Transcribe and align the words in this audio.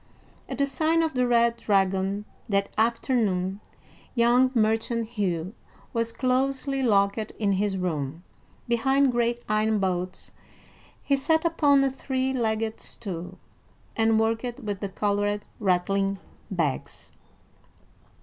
At 0.49 0.57
the 0.57 0.65
sign 0.65 1.03
of 1.03 1.13
the 1.13 1.27
Red 1.27 1.57
Dragon 1.57 2.25
that 2.49 2.71
afternoon, 2.75 3.59
young 4.15 4.49
merchant 4.55 5.09
Hugh 5.09 5.53
was 5.93 6.11
closely 6.11 6.81
locked 6.81 7.19
in 7.19 7.51
his 7.51 7.77
room. 7.77 8.23
Behind 8.67 9.11
great 9.11 9.43
iron 9.47 9.77
bolts 9.77 10.31
he 11.03 11.15
sat 11.15 11.45
upon 11.45 11.83
a 11.83 11.91
three 11.91 12.33
legged 12.33 12.79
stool, 12.79 13.37
and 13.95 14.19
worked 14.19 14.59
with 14.61 14.79
the 14.79 14.89
colored, 14.89 15.45
rattling 15.59 16.17
bags. 16.49 17.11